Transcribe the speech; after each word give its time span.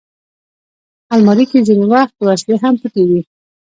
الماري 1.13 1.45
کې 1.51 1.59
ځینې 1.67 1.85
وخت 1.93 2.15
وسلې 2.25 2.55
هم 2.63 2.73
پټې 2.81 3.03
وي 3.09 3.21